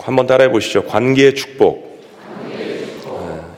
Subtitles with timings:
[0.00, 0.84] 한번 따라해 보시죠.
[0.84, 1.88] 관계의 축복.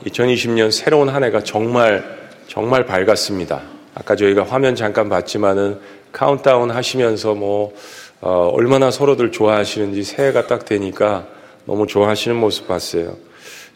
[0.05, 2.03] 2020년 새로운 한 해가 정말
[2.47, 3.61] 정말 밝았습니다.
[3.93, 5.79] 아까 저희가 화면 잠깐 봤지만은
[6.11, 7.73] 카운트다운 하시면서 뭐
[8.19, 11.27] 어, 얼마나 서로들 좋아하시는지 새해가 딱 되니까
[11.65, 13.17] 너무 좋아하시는 모습 봤어요.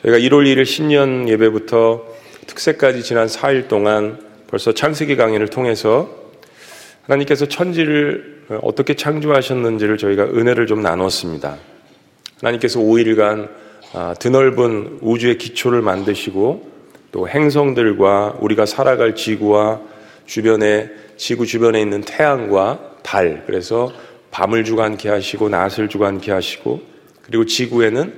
[0.03, 2.03] 저희가 1월 1일 신년 예배부터
[2.47, 6.09] 특세까지 지난 4일 동안 벌써 창세기 강의를 통해서
[7.03, 11.57] 하나님께서 천지를 어떻게 창조하셨는지를 저희가 은혜를 좀 나눴습니다.
[12.45, 13.49] 하나님께서 5일간
[13.93, 16.71] 아, 드넓은 우주의 기초를 만드시고
[17.11, 19.81] 또 행성들과 우리가 살아갈 지구와
[20.25, 23.91] 주변에 지구 주변에 있는 태양과 달 그래서
[24.31, 26.81] 밤을 주관케 하시고 낮을 주관케 하시고
[27.21, 28.13] 그리고 지구에는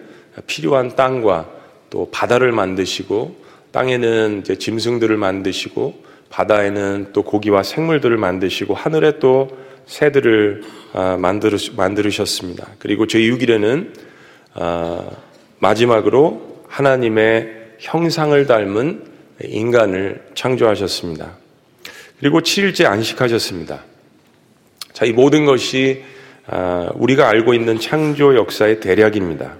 [0.48, 1.50] 필요한 땅과
[1.89, 3.36] 또 바다를 만드시고
[3.72, 9.50] 땅에는 이제 짐승들을 만드시고 바다에는 또 고기와 생물들을 만드시고 하늘에 또
[9.86, 12.67] 새들을 아, 만들으셨습니다.
[12.80, 14.06] 그리고 제6일에는 아,
[15.59, 19.03] 마지막으로 하나님의 형상을 닮은
[19.44, 21.38] 인간을 창조하셨습니다.
[22.19, 23.83] 그리고 7일째 안식하셨습니다.
[24.94, 26.03] 자, 이 모든 것이
[26.47, 29.58] 아, 우리가 알고 있는 창조 역사의 대략입니다.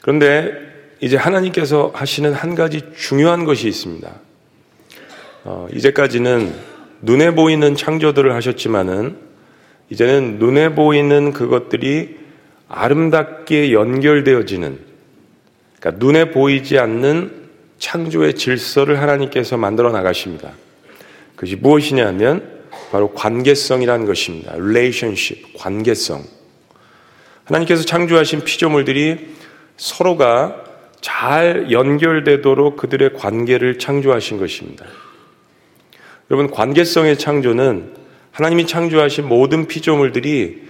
[0.00, 0.52] 그런데
[1.00, 4.10] 이제 하나님께서 하시는 한 가지 중요한 것이 있습니다.
[5.44, 6.54] 어, 이제까지는
[7.02, 9.18] 눈에 보이는 창조들을 하셨지만은
[9.90, 12.25] 이제는 눈에 보이는 그것들이
[12.68, 14.78] 아름답게 연결되어지는
[15.78, 17.46] 그러니까 눈에 보이지 않는
[17.78, 20.52] 창조의 질서를 하나님께서 만들어 나가십니다.
[21.34, 22.56] 그것이 무엇이냐면
[22.90, 24.52] 바로 관계성이라는 것입니다.
[24.54, 26.24] relationship, 관계성.
[27.44, 29.34] 하나님께서 창조하신 피조물들이
[29.76, 30.64] 서로가
[31.00, 34.86] 잘 연결되도록 그들의 관계를 창조하신 것입니다.
[36.30, 37.94] 여러분, 관계성의 창조는
[38.32, 40.65] 하나님이 창조하신 모든 피조물들이 아,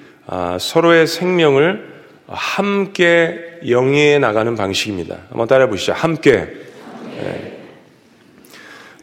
[0.58, 1.94] 서로의 생명을
[2.27, 5.19] 함께 영위해 나가는 방식입니다.
[5.28, 5.92] 한번 따라해 보시죠.
[5.92, 6.48] 함께.
[7.20, 7.58] 네.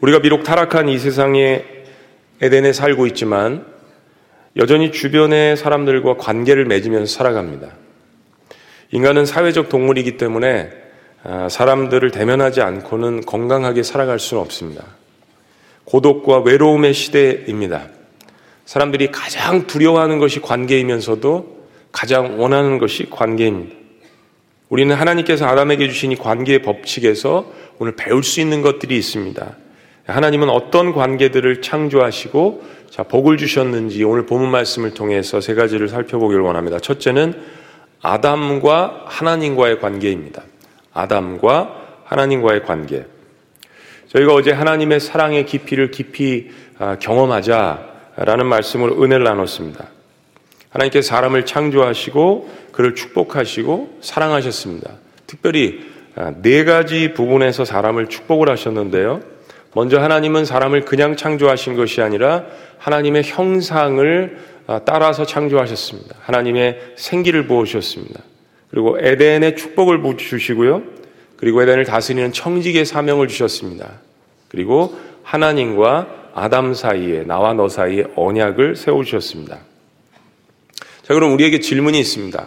[0.00, 1.64] 우리가 비록 타락한 이 세상에
[2.42, 3.64] 에덴에 살고 있지만
[4.56, 7.68] 여전히 주변의 사람들과 관계를 맺으면서 살아갑니다.
[8.92, 10.70] 인간은 사회적 동물이기 때문에
[11.24, 14.84] 아, 사람들을 대면하지 않고는 건강하게 살아갈 수는 없습니다.
[15.84, 17.88] 고독과 외로움의 시대입니다.
[18.64, 23.74] 사람들이 가장 두려워하는 것이 관계이면서도 가장 원하는 것이 관계입니다.
[24.68, 27.46] 우리는 하나님께서 아담에게 주신 이 관계의 법칙에서
[27.78, 29.56] 오늘 배울 수 있는 것들이 있습니다.
[30.06, 36.78] 하나님은 어떤 관계들을 창조하시고 자, 복을 주셨는지 오늘 본문 말씀을 통해서 세 가지를 살펴보기를 원합니다.
[36.78, 37.34] 첫째는
[38.02, 40.42] 아담과 하나님과의 관계입니다.
[40.92, 43.06] 아담과 하나님과의 관계.
[44.08, 49.88] 저희가 어제 하나님의 사랑의 깊이를 깊이 아, 경험하자 라는 말씀으로 은혜를 나눴습니다.
[50.70, 54.90] 하나님께서 사람을 창조하시고 그를 축복하시고 사랑하셨습니다.
[55.26, 55.80] 특별히
[56.16, 59.20] 아, 네 가지 부분에서 사람을 축복을 하셨는데요.
[59.74, 62.44] 먼저 하나님은 사람을 그냥 창조하신 것이 아니라
[62.78, 66.16] 하나님의 형상을 아, 따라서 창조하셨습니다.
[66.20, 68.20] 하나님의 생기를 부으셨습니다.
[68.70, 70.82] 그리고 에덴의 축복을 주시고요.
[71.36, 74.00] 그리고 에덴을 다스리는 청직의 사명을 주셨습니다.
[74.48, 79.58] 그리고 하나님과 아담 사이에 나와 너 사이에 언약을 세우셨습니다.
[81.02, 82.46] 자, 그럼 우리에게 질문이 있습니다.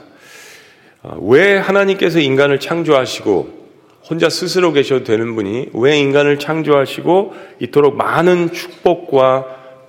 [1.03, 3.67] 어, 왜 하나님께서 인간을 창조하시고
[4.09, 9.45] 혼자 스스로 계셔도 되는 분이 왜 인간을 창조하시고 이토록 많은 축복과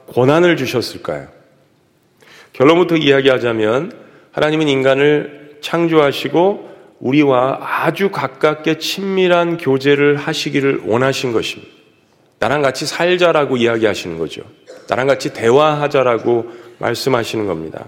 [0.07, 1.29] 고난을 주셨을까요?
[2.53, 3.93] 결론부터 이야기하자면
[4.33, 6.69] 하나님은 인간을 창조하시고
[7.01, 11.78] 우리와 아주 가깝게 친밀한 교제를 하시기를 원하신 것입니다.
[12.39, 14.43] 나랑 같이 살자라고 이야기하시는 거죠.
[14.89, 16.47] 나랑 같이 대화하자라고
[16.79, 17.87] 말씀하시는 겁니다.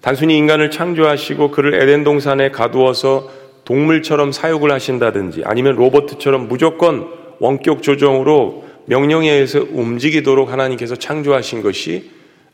[0.00, 3.30] 단순히 인간을 창조하시고 그를 에덴 동산에 가두어서
[3.64, 7.08] 동물처럼 사육을 하신다든지 아니면 로버트처럼 무조건
[7.40, 12.10] 원격 조정으로 명령에 의해서 움직이도록 하나님께서 창조하신 것이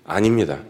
[0.06, 0.60] 아닙니다.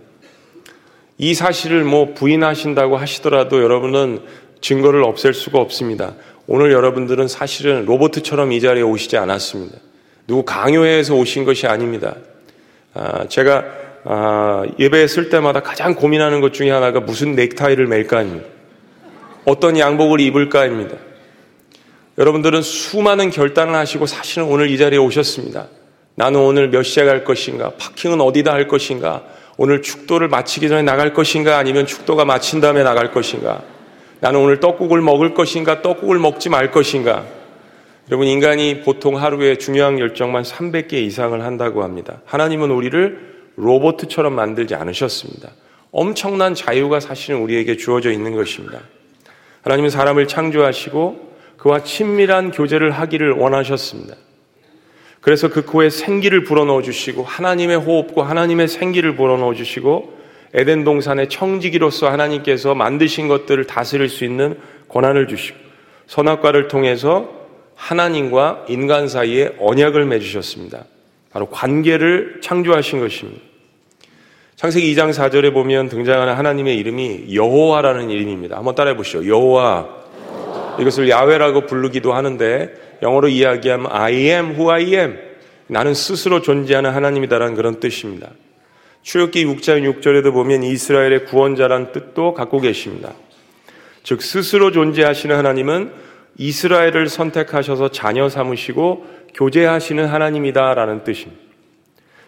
[1.19, 4.23] 이 사실을 뭐 부인하신다고 하시더라도 여러분은
[4.61, 6.15] 증거를 없앨 수가 없습니다.
[6.47, 9.79] 오늘 여러분들은 사실은 로버트처럼 이 자리에 오시지 않았습니다.
[10.27, 12.17] 누구 강요해서 오신 것이 아닙니다.
[12.95, 13.65] 아, 제가
[14.05, 18.47] 아, 예배 쓸 때마다 가장 고민하는 것 중에 하나가 무슨 넥타이를 맬까입니다.
[19.45, 20.97] 어떤 양복을 입을까입니다.
[22.19, 25.69] 여러분들은 수많은 결단을 하시고 사실은 오늘 이 자리에 오셨습니다.
[26.15, 27.71] 나는 오늘 몇 시에 갈 것인가?
[27.79, 29.23] 파킹은 어디다 할 것인가?
[29.57, 31.59] 오늘 축도를 마치기 전에 나갈 것인가?
[31.59, 33.63] 아니면 축도가 마친 다음에 나갈 것인가?
[34.23, 35.83] 나는 오늘 떡국을 먹을 것인가?
[35.83, 37.25] 떡국을 먹지 말 것인가?
[38.09, 42.21] 여러분, 인간이 보통 하루에 중요한 결정만 300개 이상을 한다고 합니다.
[42.27, 45.51] 하나님은 우리를 로봇처럼 만들지 않으셨습니다.
[45.91, 48.79] 엄청난 자유가 사실은 우리에게 주어져 있는 것입니다.
[49.63, 54.15] 하나님은 사람을 창조하시고 그와 친밀한 교제를 하기를 원하셨습니다.
[55.21, 60.22] 그래서 그 코에 생기를 불어넣어 주시고 하나님의 호흡과 하나님의 생기를 불어넣어 주시고
[60.55, 64.59] 에덴 동산의 청지기로서 하나님께서 만드신 것들을 다스릴 수 있는
[64.89, 65.59] 권한을 주시고
[66.07, 67.31] 선악과를 통해서
[67.75, 70.85] 하나님과 인간 사이에 언약을 맺으셨습니다.
[71.31, 73.41] 바로 관계를 창조하신 것입니다.
[74.57, 78.57] 창세기 2장 4절에 보면 등장하는 하나님의 이름이 여호와라는 이름입니다.
[78.57, 79.27] 한번 따라해 보시죠.
[79.27, 80.03] 여호와.
[80.79, 82.73] 이것을 야훼라고 부르기도 하는데
[83.03, 85.19] 영어로 이야기하면 I am who I am.
[85.67, 88.31] 나는 스스로 존재하는 하나님이다라는 그런 뜻입니다.
[89.03, 93.13] 출애굽기 6장 6절에도 보면 이스라엘의 구원자란 뜻도 갖고 계십니다.
[94.03, 95.93] 즉 스스로 존재하시는 하나님은
[96.39, 101.43] 이스라엘을 선택하셔서 자녀 삼으시고 교제하시는 하나님이다라는 뜻입니다.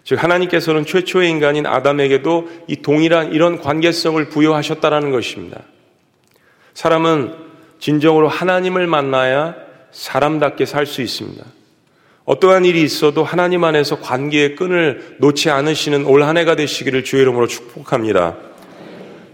[0.04, 5.62] 즉 하나님께서는 최초의 인간인 아담에게도 이 동일한 이런 관계성을 부여하셨다라는 것입니다.
[6.74, 7.34] 사람은
[7.78, 9.56] 진정으로 하나님을 만나야
[9.92, 11.44] 사람답게 살 수 있습니다.
[12.24, 17.46] 어떠한 일이 있어도 하나님 안에서 관계의 끈을 놓지 않으시는 올 한 해가 되시기를 주의 이름으로
[17.46, 18.36] 축복합니다.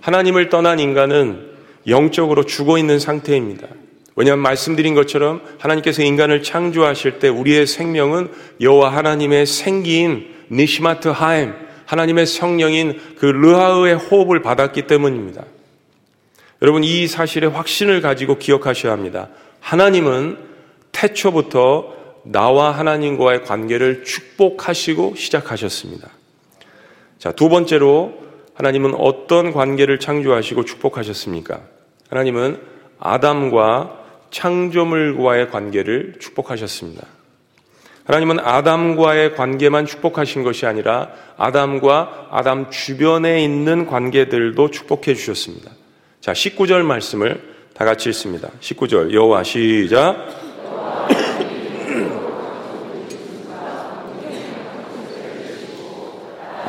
[0.00, 1.50] 하나님을 떠난 인간은
[1.86, 3.68] 영적으로 죽어 있는 상태입니다.
[4.16, 11.54] 왜냐하면 말씀드린 것처럼 하나님께서 인간을 창조하실 때 우리의 생명은 여호와 하나님의 생기인 니시마트 하임
[11.86, 15.44] 하나님의 성령인 그 르하의 호흡을 받았기 때문입니다.
[16.60, 19.28] 여러분 이 사실의 확신을 가지고 기억하셔야 합니다.
[19.60, 20.38] 하나님은
[20.92, 26.08] 태초부터 나와 하나님과의 관계를 축복하시고 시작하셨습니다.
[27.18, 28.14] 자, 두 번째로
[28.54, 31.60] 하나님은 어떤 관계를 창조하시고 축복하셨습니까?
[32.10, 32.60] 하나님은
[32.98, 33.98] 아담과
[34.30, 37.06] 창조물과의 관계를 축복하셨습니다.
[38.04, 45.70] 하나님은 아담과의 관계만 축복하신 것이 아니라 아담과 아담 주변에 있는 관계들도 축복해 주셨습니다.
[46.20, 47.40] 자, 19절 말씀을
[47.72, 48.50] 다 같이 읽습니다.
[48.60, 50.26] 19절 여호와 시작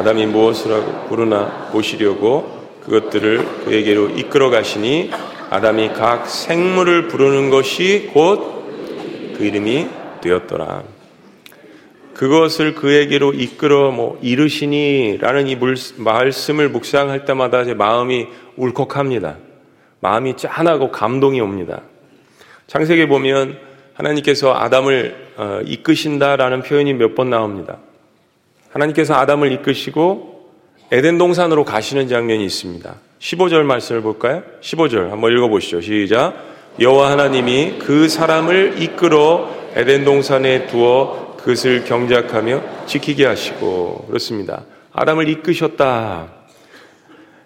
[0.01, 5.11] 아담이 무엇을 부르나 보시려고 그것들을 그에게로 이끌어 가시니
[5.51, 8.61] 아담이 각 생물을 부르는 것이 곧
[9.37, 9.87] 그 이름이
[10.21, 10.83] 되었더라.
[12.13, 19.37] 그것을 그에게로 이끌어 뭐 이르시니라는 이 물, 말씀을 묵상할 때마다 제 마음이 울컥합니다.
[19.99, 21.81] 마음이 짠하고 감동이 옵니다.
[22.67, 23.57] 창세기 보면
[23.95, 27.77] 하나님께서 아담을 어, 이끄신다라는 표현이 몇 번 나옵니다.
[28.71, 30.49] 하나님께서 아담을 이끄시고
[30.91, 32.95] 에덴 동산으로 가시는 장면이 있습니다.
[33.19, 34.43] 15절 말씀을 볼까요?
[34.61, 35.81] 15절 한번 읽어보시죠.
[35.81, 36.33] 시작.
[36.79, 44.65] 여호와 하나님이 그 사람을 이끌어 에덴 동산에 두어 그것을 경작하며 지키게 하시고 그렇습니다.
[44.93, 46.33] 아담을 이끄셨다.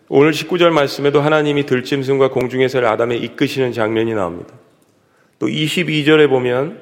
[0.07, 4.54] 오늘 19절 말씀에도 하나님이 들짐승과 공중에서를 아담에 이끄시는 장면이 나옵니다.
[5.39, 6.80] 또 22절에 보면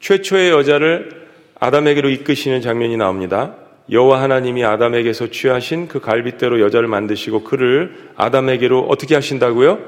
[0.00, 1.26] 최초의 여자를
[1.58, 3.56] 아담에게로 이끄시는 장면이 나옵니다.
[3.90, 9.78] 여호와 하나님이 아담에게서 취하신 그 갈빗대로 여자를 만드시고 그를 아담에게로 어떻게 하신다고요?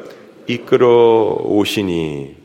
[0.47, 2.37] 이끌어 오시니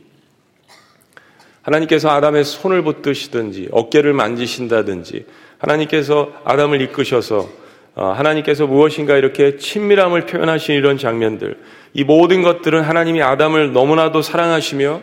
[1.62, 5.24] 하나님께서 아담의 손을 붙드시든지 어깨를 만지신다든지
[5.58, 7.48] 하나님께서 아담을 이끄셔서
[7.96, 11.56] 어, 하나님께서 무엇인가 이렇게 친밀함을 표현하신 이런 장면들
[11.94, 15.00] 이 모든 것들은 하나님이 아담을 너무나도 사랑하시며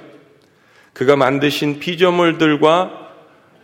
[0.94, 3.08] 그가 만드신 피조물들과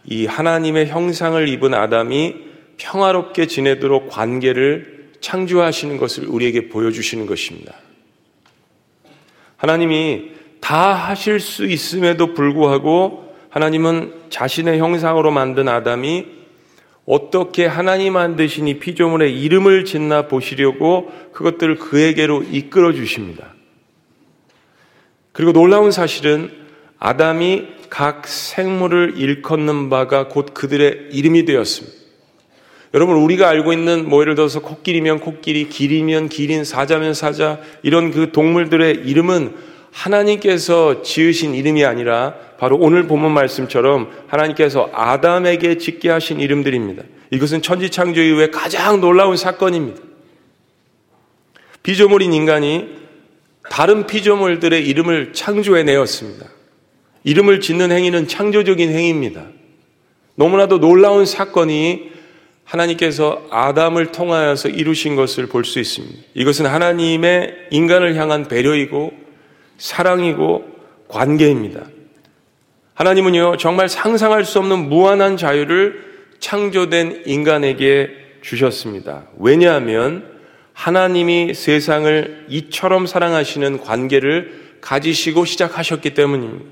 [0.06, 7.74] 이 하나님의 형상을 입은 아담이 평화롭게 지내도록 관계를 창조하시는 것을 우리에게 보여주시는 것입니다.
[9.58, 10.32] 하나님이
[10.62, 16.26] 다 하실 수 있음에도 불구하고 하나님은 자신의 형상으로 만든 아담이
[17.06, 23.54] 어떻게 하나님 만드신 이 피조물의 이름을 짓나 보시려고 그것들을 그에게로 이끌어 주십니다.
[25.32, 26.52] 그리고 놀라운 사실은
[27.00, 32.07] 아담이 각 생물을 일컫는 바가 곧 그들의 이름이 되었습니다.
[32.98, 38.32] 여러분 우리가 알고 있는 뭐 예를 들어서 코끼리면 코끼리, 길이면 기린, 사자면 사자 이런 그
[38.32, 39.54] 동물들의 이름은
[39.92, 47.04] 하나님께서 지으신 이름이 아니라 바로 오늘 본문 말씀처럼 하나님께서 아담에게 짓게 하신 이름들입니다.
[47.30, 50.02] 이것은 천지 창조 이후에 가장 놀라운 사건입니다.
[51.84, 52.96] 피조물인 인간이
[53.70, 56.48] 다른 피조물들의 이름을 창조해 내었습니다.
[57.26, 59.46] 이름을 짓는 행위는 창조적인 행위입니다.
[60.34, 62.17] 너무나도 놀라운 사건이
[62.68, 66.16] 하나님께서 아담을 통하여서 이루신 것을 볼 수 있습니다.
[66.34, 69.14] 이것은 하나님의 인간을 향한 배려이고
[69.78, 70.66] 사랑이고
[71.08, 71.86] 관계입니다.
[72.94, 76.08] 하나님은요, 정말 상상할 수 없는 무한한 자유를
[76.40, 78.10] 창조된 인간에게
[78.42, 79.28] 주셨습니다.
[79.38, 80.26] 왜냐하면
[80.74, 86.66] 하나님이 세상을 이처럼 사랑하시는 관계를 가지시고 시작하셨기 때문입니다.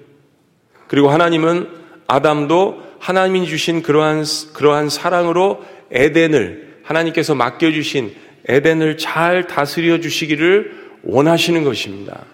[0.88, 1.70] 그리고 하나님은
[2.08, 8.14] 아담도 하나님이 주신 그러한, 그러한 사랑으로 에덴을 하나님께서 맡겨주신
[8.48, 12.26] 에덴을 잘 다스려 주시기를 원하시는 것입니다.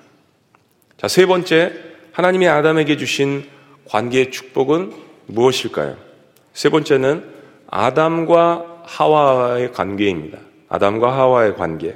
[0.97, 1.73] 자, 세 번째,
[2.11, 3.43] 하나님이 아담에게 주신
[3.85, 4.91] 관계의 축복은
[5.27, 5.97] 무엇일까요?
[6.53, 7.23] 세 번째는
[7.67, 10.39] 아담과 하와의 관계입니다.
[10.69, 11.95] 아담과 하와의 관계.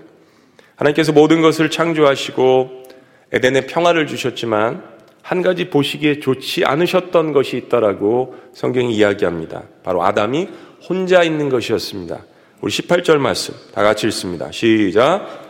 [0.76, 2.84] 하나님께서 모든 것을 창조하시고
[3.32, 4.84] 에덴에 평화를 주셨지만
[5.22, 9.64] 한 가지 보시기에 좋지 않으셨던 것이 있다라고 성경이 이야기합니다.
[9.84, 10.48] 바로 아담이
[10.88, 12.24] 혼자 있는 것이었습니다.
[12.62, 14.52] 우리 18절 말씀 다 같이 읽습니다.
[14.52, 15.44] 시작.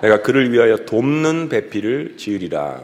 [0.00, 2.82] 내가 그를 위하여 돕는 배필을 지으리라.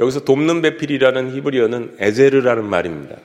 [0.00, 3.16] 여기서 돕는 배필이라는 히브리어는 에제르라는 말입니다.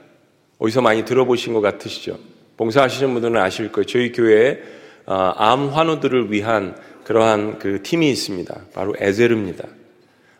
[0.60, 2.20] 어디서 많이 들어보신 것 같으시죠?
[2.58, 3.86] 봉사하시는 분들은 아실 거예요.
[3.86, 4.60] 저희 교회에
[5.06, 6.76] 아, 암 환우들을 위한
[7.10, 8.56] 그러한 그 팀이 있습니다.
[8.72, 9.66] 바로 에제르입니다.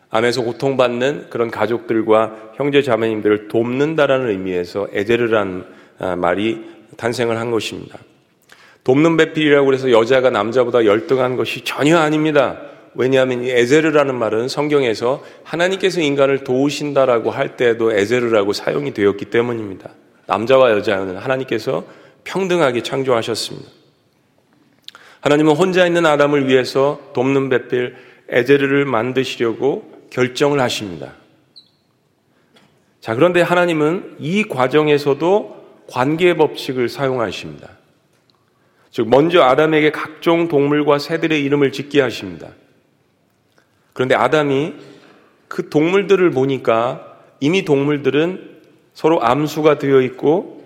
[0.08, 5.64] 암에서 고통받는 그런 가족들과 형제 자매님들을 돕는다라는 의미에서 에제르라는
[5.98, 6.64] 아, 말이
[6.96, 7.98] 탄생을 한 것입니다.
[8.84, 12.60] 돕는 배필이라고 해서 여자가 남자보다 열등한 것이 전혀 아닙니다.
[12.94, 19.90] 왜냐하면 이 에제르라는 말은 성경에서 하나님께서 인간을 도우신다라고 할 때에도 에제르라고 사용이 되었기 때문입니다.
[20.26, 21.82] 남자와 여자는 하나님께서
[22.22, 23.79] 평등하게 창조하셨습니다.
[25.20, 27.96] 하나님은 혼자 있는 아담을 위해서 돕는 배필
[28.28, 31.12] 에제르를 만드시려고 결정을 하십니다.
[33.00, 37.68] 자, 그런데 하나님은 이 과정에서도 관계 법칙을 사용하십니다.
[38.90, 42.48] 즉, 먼저 아담에게 각종 동물과 새들의 이름을 짓게 하십니다.
[43.92, 44.74] 그런데 아담이
[45.48, 48.60] 그 동물들을 보니까 이미 동물들은
[48.94, 50.64] 서로 암수가 되어 있고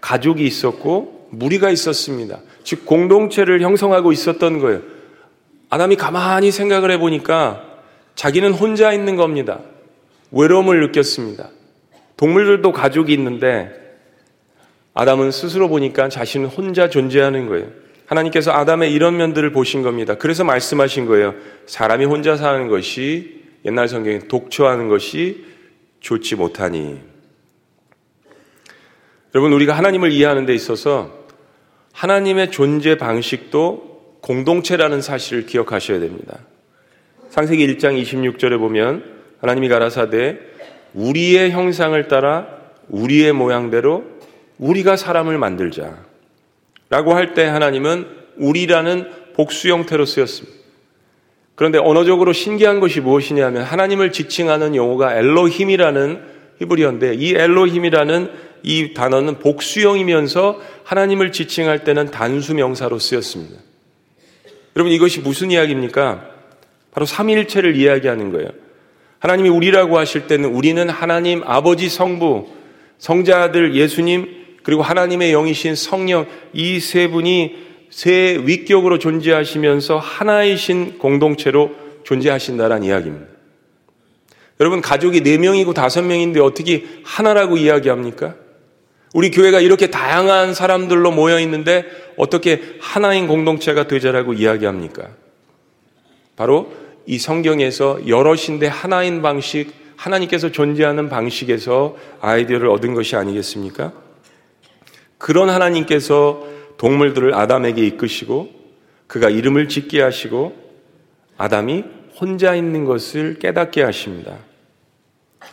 [0.00, 2.40] 가족이 있었고 무리가 있었습니다.
[2.66, 4.82] 즉 공동체를 형성하고 있었던 거예요.
[5.70, 7.62] 아담이 가만히 생각을 해보니까
[8.16, 9.60] 자기는 혼자 있는 겁니다.
[10.32, 11.48] 외로움을 느꼈습니다.
[12.16, 13.70] 동물들도 가족이 있는데
[14.94, 17.68] 아담은 스스로 보니까 자신은 혼자 존재하는 거예요.
[18.06, 20.16] 하나님께서 아담의 이런 면들을 보신 겁니다.
[20.16, 21.36] 그래서 말씀하신 거예요.
[21.66, 25.44] 사람이 혼자 사는 것이 옛날 성경에 독초하는 것이
[26.00, 26.98] 좋지 못하니.
[29.36, 31.25] 여러분, 우리가 하나님을 이해하는 데 있어서
[31.96, 36.38] 하나님의 존재 방식도 공동체라는 사실을 기억하셔야 됩니다.
[37.30, 39.02] 상세기 1장 26절에 보면
[39.40, 40.38] 하나님이 가라사대
[40.92, 42.48] 우리의 형상을 따라
[42.88, 44.04] 우리의 모양대로
[44.58, 46.04] 우리가 사람을 만들자.
[46.90, 50.54] 라고 할 때 하나님은 우리라는 복수 형태로 쓰였습니다.
[51.54, 56.20] 그런데 언어적으로 신기한 것이 무엇이냐면 하나님을 지칭하는 용어가 엘로힘이라는
[56.60, 63.60] 히브리어인데 이 엘로힘이라는 이 단어는 복수형이면서 하나님을 지칭할 때는 단수 명사로 쓰였습니다.
[64.76, 66.26] 여러분 이것이 무슨 이야기입니까?
[66.92, 68.48] 바로 삼일체를 이야기하는 거예요.
[69.18, 72.46] 하나님이 우리라고 하실 때는 우리는 하나님 아버지 성부,
[72.98, 82.82] 성자들 예수님 그리고 하나님의 영이신 성령 이 세 분이 세 위격으로 존재하시면서 하나이신 공동체로 존재하신다는
[82.82, 83.26] 이야기입니다.
[84.60, 88.34] 여러분 가족이 네 명이고 다섯 명인데 어떻게 하나라고 이야기합니까?
[89.16, 91.86] 우리 교회가 이렇게 다양한 사람들로 모여 있는데
[92.18, 95.08] 어떻게 하나인 공동체가 되자라고 이야기합니까?
[96.36, 96.70] 바로
[97.06, 103.94] 이 성경에서 여럿인데 하나인 방식, 하나님께서 존재하는 방식에서 아이디어를 얻은 것이 아니겠습니까?
[105.16, 106.46] 그런 하나님께서
[106.76, 108.50] 동물들을 아담에게 이끄시고
[109.06, 110.54] 그가 이름을 짓게 하시고
[111.38, 111.84] 아담이
[112.20, 114.36] 혼자 있는 것을 깨닫게 하십니다.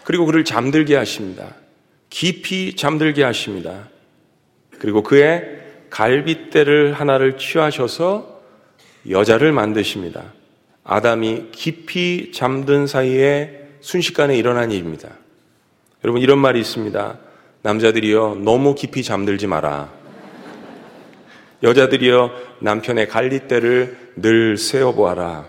[0.04, 1.63] 그리고 그를 잠들게 하십니다.
[2.14, 3.90] 깊이 잠들게 하십니다.
[4.78, 5.58] 그리고 그의
[5.90, 8.40] 갈빗대를 하나를 취하셔서
[9.10, 10.32] 여자를 만드십니다.
[10.84, 15.10] 아담이 깊이 잠든 사이에 순식간에 일어난 일입니다.
[16.04, 17.18] 여러분 이런 말이 있습니다.
[17.64, 19.92] 남자들이여 너무 깊이 잠들지 마라.
[21.64, 25.48] 여자들이여 남편의 갈리대를 늘 세워보아라.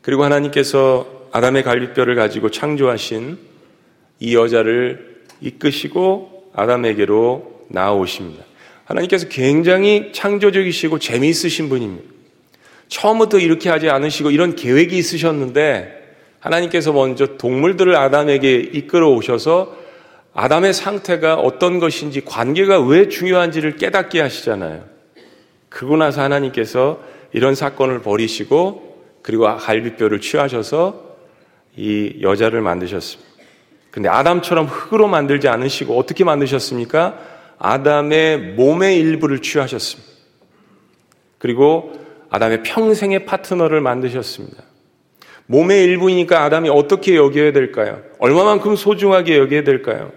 [0.00, 3.47] 그리고 하나님께서 아담의 갈비뼈를 가지고 창조하신
[4.20, 8.44] 이 여자를 이끄시고 아담에게로 나아오십니다.
[8.84, 12.08] 하나님께서 굉장히 창조적이시고 재미있으신 분입니다.
[12.88, 15.98] 처음부터 이렇게 하지 않으시고 이런 계획이 있으셨는데
[16.40, 19.76] 하나님께서 먼저 동물들을 아담에게 이끌어 오셔서
[20.32, 24.84] 아담의 상태가 어떤 것인지 관계가 왜 중요한지를 깨닫게 하시잖아요.
[25.68, 28.88] 그고 나서 하나님께서 이런 사건을 버리시고
[29.22, 31.16] 그리고 갈비뼈를 취하셔서
[31.76, 33.27] 이 여자를 만드셨습니다.
[33.98, 37.18] 근데 아담처럼 흙으로 만들지 않으시고 어떻게 만드셨습니까?
[37.58, 40.08] 아담의 몸의 일부를 취하셨습니다.
[41.38, 41.94] 그리고
[42.30, 44.62] 아담의 평생의 파트너를 만드셨습니다.
[45.46, 48.00] 몸의 일부이니까 아담이 어떻게 여겨야 될까요?
[48.20, 50.12] 얼마만큼 소중하게 여겨야 될까요?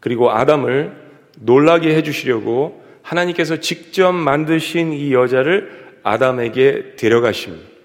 [0.00, 0.96] 그리고 아담을
[1.36, 7.77] 놀라게 해주시려고 하나님께서 직접 만드신 이 여자를 아담에게 데려가십니다.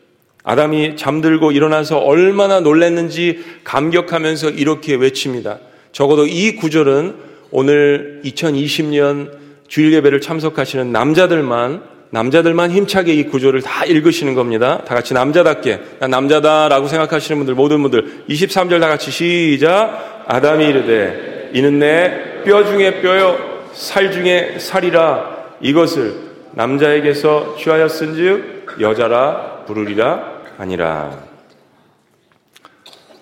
[0.44, 5.60] 아담이 잠들고 일어나서 얼마나 놀랐는지 감격하면서 이렇게 외칩니다.
[5.92, 7.16] 적어도 이 구절은
[7.52, 9.32] 오늘 2020년
[9.68, 14.84] 주일 예배를 참석하시는 남자들만 남자들만 힘차게 이 구조를 다 읽으시는 겁니다.
[14.86, 21.52] 다 같이 남자답게 난 남자다라고 생각하시는 분들 모든 분들 23절 다 같이 시작 아담이 이르되
[21.54, 23.38] 이는 내 뼈 중에 뼈요
[23.74, 26.14] 살 중에 살이라 이것을
[26.52, 31.24] 남자에게서 취하였은즉 여자라 부르리라 아니라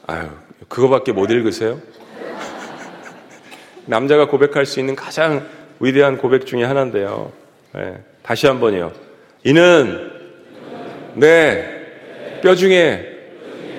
[0.08, 0.30] 아유
[0.68, 1.80] 그거밖에 못 읽으세요?
[3.86, 5.48] 남자가 고백할 수 있는 가장
[5.80, 7.32] 위대한 고백 중에 하나인데요.
[7.74, 8.04] 네.
[8.24, 8.92] 다시 한번요.
[9.44, 10.12] 이는
[11.16, 11.82] 내
[12.42, 13.08] 뼈 중에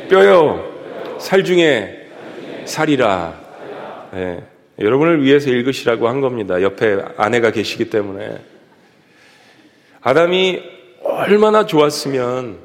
[0.09, 2.09] 뼈요, 살 중에
[2.65, 3.41] 살이라.
[4.13, 4.45] 네.
[4.79, 6.63] 여러분을 위해서 읽으시라고 한 겁니다.
[6.63, 8.39] 옆에 아내가 계시기 때문에.
[10.01, 10.63] 아담이
[11.03, 12.59] 얼마나 좋았으면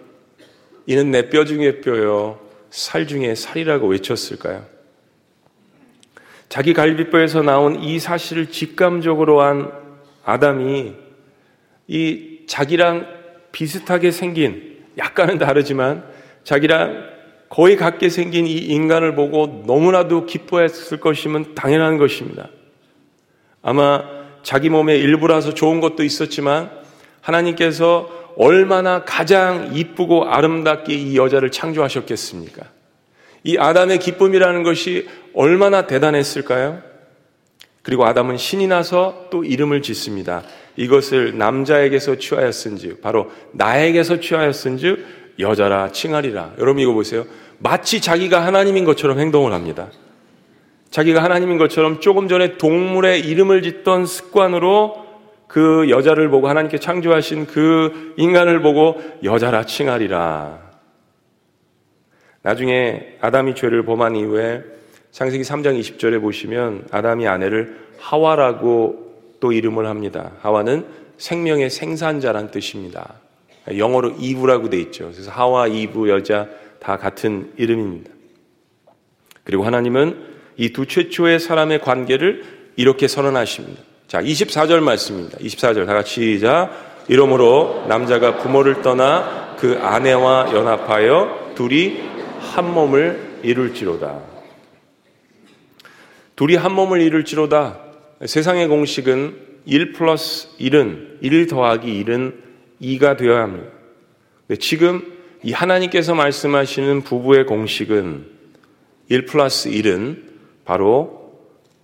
[0.87, 2.39] 이는 내 뼈 중에 뼈요,
[2.69, 4.65] 살 중에 살이라고 외쳤을까요?
[6.49, 9.69] 자기 갈비뼈에서 나온 이 사실을 직감적으로 한
[10.23, 10.93] 아담이
[11.87, 13.05] 이 자기랑
[13.51, 16.05] 비슷하게 생긴 약간은 다르지만
[16.45, 17.17] 자기랑
[17.49, 22.49] 거의 같게 생긴 이 인간을 보고 너무나도 기뻐했을 것이면 당연한 것입니다.
[23.61, 24.03] 아마
[24.41, 26.71] 자기 몸의 일부라서 좋은 것도 있었지만
[27.19, 32.65] 하나님께서 얼마나 가장 이쁘고 아름답게 이 여자를 창조하셨겠습니까?
[33.43, 36.81] 이 아담의 기쁨이라는 것이 얼마나 대단했을까요?
[37.81, 40.43] 그리고 아담은 신이 나서 또 이름을 짓습니다.
[40.75, 45.05] 이것을 남자에게서 취하였은즉 바로 나에게서 취하였은즉
[45.39, 46.55] 여자라 칭하리라.
[46.59, 47.25] 여러분 이거 보세요.
[47.59, 49.89] 마치 자기가 하나님인 것처럼 행동을 합니다.
[50.91, 55.06] 자기가 하나님인 것처럼 조금 전에 동물의 이름을 짓던 습관으로
[55.47, 60.59] 그 여자를 보고 하나님께 창조하신 그 인간을 보고 여자라 칭하리라.
[62.41, 64.63] 나중에 아담이 죄를 범한 이후에
[65.11, 69.07] 창세기 3장 20절에 보시면 아담이 아내를 하와라고
[69.39, 70.31] 또 이름을 합니다.
[70.41, 70.85] 하와는
[71.17, 73.15] 생명의 생산자란 뜻입니다.
[73.75, 75.11] 영어로 이브라고 돼 있죠.
[75.11, 76.47] 그래서 하와, 이브, 여자
[76.79, 78.11] 다 같은 이름입니다.
[79.43, 82.43] 그리고 하나님은 이 두 최초의 사람의 관계를
[82.75, 83.81] 이렇게 선언하십니다.
[84.07, 85.37] 자, 24절 말씀입니다.
[85.37, 87.03] 24절 다 같이 시작.
[87.09, 91.99] 이러므로 남자가 부모를 떠나 그 아내와 연합하여 둘이
[92.39, 94.21] 한 몸을 이룰지로다.
[96.37, 97.79] 둘이 한 몸을 이룰지로다.
[98.25, 102.35] 세상의 공식은 1 플러스 1은 1 더하기 1은
[102.81, 103.67] 2가 되어야 합니다.
[104.61, 105.01] 지금
[105.43, 108.25] 이 하나님께서 말씀하시는 부부의 공식은
[109.09, 110.23] 1 플러스 1은
[110.63, 111.33] 바로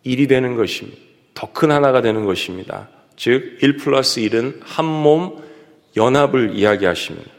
[0.05, 1.02] 1이 되는 것입니다.
[1.33, 2.89] 더 큰 하나가 되는 것입니다.
[3.15, 5.41] 즉, 1 플러스 1은 한 몸
[5.95, 7.29] 연합을 이야기하십니다.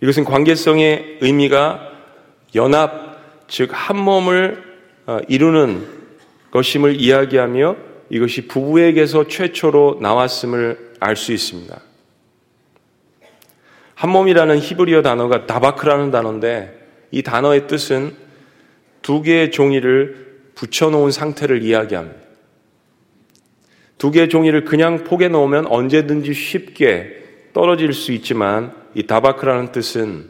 [0.00, 1.92] 이것은 관계성의 의미가
[2.54, 4.62] 연합, 즉, 한 몸을
[5.06, 5.86] 어, 이루는
[6.50, 7.76] 것임을 이야기하며
[8.10, 11.80] 이것이 부부에게서 최초로 나왔음을 알 수 있습니다.
[13.94, 16.78] 한 몸이라는 히브리어 단어가 다바크라는 단어인데
[17.10, 18.16] 이 단어의 뜻은
[19.02, 22.19] 두 개의 종이를 붙여놓은 상태를 이야기합니다.
[24.00, 30.24] 두 개의 종이를 그냥 포개 놓으면 언제든지 쉽게 떨어질 수 있지만 이 다바크라는 뜻은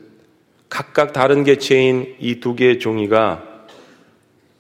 [0.69, 3.45] 각각 다른 개체인 이 두 개의 종이가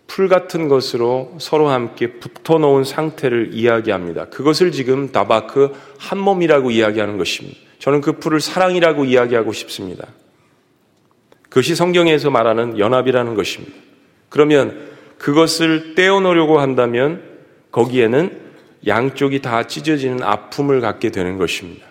[0.07, 4.27] 풀 같은 것으로 서로 함께 붙어 놓은 상태를 이야기합니다.
[4.27, 7.59] 그것을 지금 다바크 한 몸이라고 이야기하는 것입니다.
[7.81, 10.07] 저는 그 풀을 사랑이라고 이야기하고 싶습니다.
[11.49, 13.77] 그것이 성경에서 말하는 연합이라는 것입니다.
[14.29, 17.25] 그러면 그것을 떼어놓으려고 한다면
[17.73, 18.49] 거기에는
[18.86, 21.86] 양쪽이 다 찢어지는 아픔을 갖게 되는 것입니다.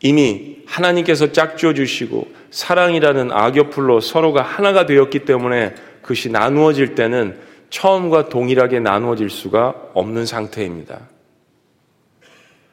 [0.00, 7.38] 이미 하나님께서 짝지어 주시고 사랑이라는 악여풀로 서로가 하나가 되었기 때문에 그것이 나누어질 때는
[7.70, 11.08] 처음과 동일하게 나누어질 수가 없는 상태입니다.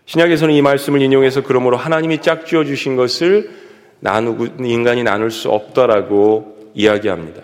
[0.06, 3.52] 신약에서는 이 말씀을 인용해서 그러므로 하나님이 짝지어 주신 것을
[4.00, 7.44] 나누고 인간이 나눌 수 없다라고 이야기합니다.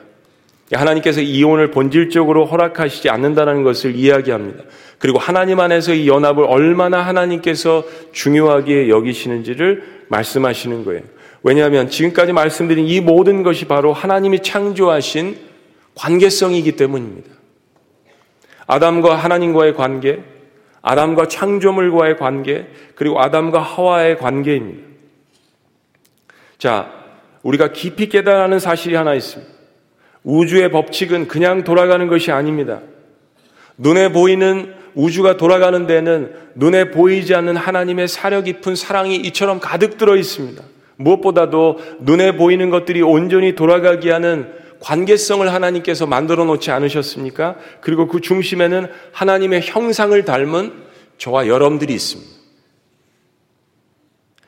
[0.72, 4.64] 하나님께서 이혼을 본질적으로 허락하시지 않는다는 것을 이야기합니다.
[4.98, 11.04] 그리고 하나님 안에서 이 연합을 얼마나 하나님께서 중요하게 여기시는지를 말씀하시는 거예요.
[11.44, 15.38] 왜냐하면 지금까지 말씀드린 이 모든 것이 바로 하나님이 창조하신
[15.94, 17.30] 관계성이기 때문입니다.
[18.66, 20.24] 아담과 하나님과의 관계,
[20.82, 24.88] 아담과 창조물과의 관계, 그리고 아담과 하와의 관계입니다.
[26.58, 26.92] 자,
[27.44, 29.55] 우리가 깊이 깨달아는 사실이 하나 있습니다.
[30.26, 32.82] 우주의 법칙은 그냥 돌아가는 것이 아닙니다.
[33.78, 40.16] 눈에 보이는 우주가 돌아가는 데는 눈에 보이지 않는 하나님의 사려 깊은 사랑이 이처럼 가득 들어
[40.18, 40.64] 있습니다.
[40.98, 47.56] 무엇보다도 눈에 보이는 것들이 온전히 돌아가게 하는 관계성을 하나님께서 만들어 놓지 않으셨습니까?
[47.82, 50.74] 그리고 그 중심에는 하나님의 형상을 닮은
[51.18, 52.36] 저와 여러분들이 있습니다.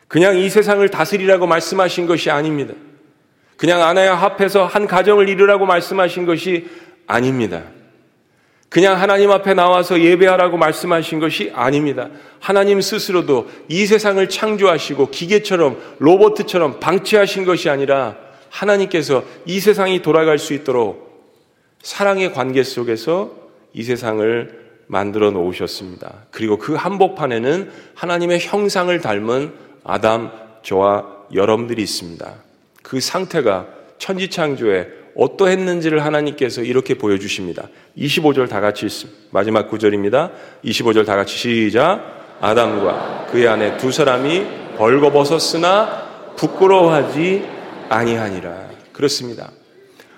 [0.07, 2.73] 그냥 이 세상을 다스리라고 말씀하신 것이 아닙니다.
[3.57, 6.67] 그냥 아내와 합해서 한 가정을 이루라고 말씀하신 것이
[7.07, 7.63] 아닙니다.
[8.69, 12.09] 그냥 하나님 앞에 나와서 예배하라고 말씀하신 것이 아닙니다.
[12.39, 18.17] 하나님 스스로도 이 세상을 창조하시고 기계처럼 로봇처럼 방치하신 것이 아니라
[18.49, 21.07] 하나님께서 이 세상이 돌아갈 수 있도록
[21.81, 23.31] 사랑의 관계 속에서
[23.73, 26.25] 이 세상을 만들어 놓으셨습니다.
[26.31, 30.31] 그리고 그 한복판에는 하나님의 형상을 닮은 아담,
[30.63, 32.46] 저와 여러분들이 있습니다.
[32.83, 37.69] 그 상태가 천지창조에 어떠했는지를 하나님께서 이렇게 보여주십니다.
[37.97, 39.19] 25절 다 같이 있습니다.
[39.31, 40.31] 마지막 구절입니다.
[40.63, 42.37] 25절 다 같이 시작.
[42.39, 44.45] 아담과 그의 아내 두 사람이
[44.77, 47.43] 벌거벗었으나 부끄러워하지
[47.89, 48.69] 아니하니라.
[48.93, 49.51] 그렇습니다.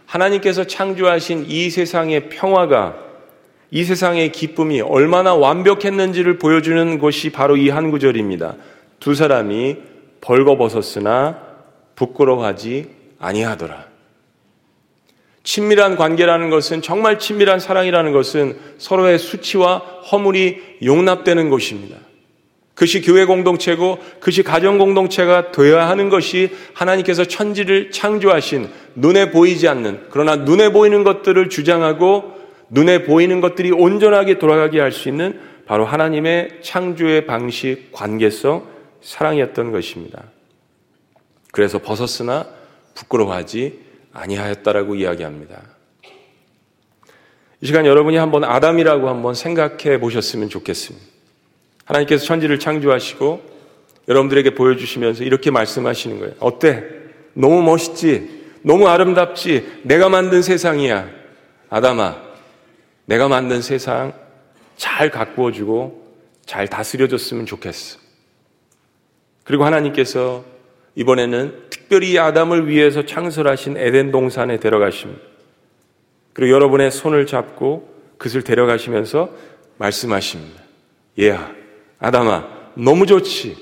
[0.06, 2.98] 하나님께서 창조하신 이 세상의 평화가
[3.72, 8.56] 이 세상의 기쁨이 얼마나 완벽했는지를 보여주는 것이 바로 이 한 구절입니다.
[9.00, 9.78] 두 사람이
[10.19, 11.49] 벌거벗었으나
[12.00, 12.88] 부끄러워하지
[13.20, 13.86] 아니하더라.
[15.44, 19.78] 친밀한 관계라는 것은 정말 친밀한 사랑이라는 것은 서로의 수치와
[20.12, 21.98] 허물이 용납되는 것입니다.
[22.74, 30.06] 그것이 교회 공동체고 그것이 가정 공동체가 되어야 하는 것이 하나님께서 천지를 창조하신 눈에 보이지 않는
[30.10, 32.36] 그러나 눈에 보이는 것들을 주장하고
[32.70, 38.66] 눈에 보이는 것들이 온전하게 돌아가게 할 수 있는 바로 하나님의 창조의 방식, 관계성,
[39.02, 40.24] 사랑이었던 것입니다.
[41.52, 42.48] 그래서 벗었으나
[42.96, 43.80] 부끄러워하지
[44.14, 45.62] 아니하였다라고 이야기합니다.
[47.62, 51.06] 이 시간 여러분이 한번 아담이라고 한번 생각해 보셨으면 좋겠습니다.
[51.86, 53.42] 하나님께서 천지를 창조하시고
[54.08, 56.34] 여러분들에게 보여주시면서 이렇게 말씀하시는 거예요.
[56.40, 56.84] 어때?
[57.34, 58.40] 너무 멋있지?
[58.62, 59.82] 너무 아름답지?
[59.84, 61.10] 내가 만든 세상이야.
[61.70, 62.22] 아담아,
[63.06, 64.14] 내가 만든 세상
[64.78, 68.00] 잘 가꾸어주고 잘 다스려줬으면 좋겠어.
[69.44, 70.44] 그리고 하나님께서
[71.00, 75.22] 이번에는 특별히 아담을 위해서 창설하신 에덴 동산에 데려가십니다.
[76.34, 79.30] 그리고 여러분의 손을 잡고 그것을 데려가시면서
[79.78, 80.62] 말씀하십니다.
[81.18, 81.54] 얘야,
[82.00, 83.56] 아담아, 너무 좋지.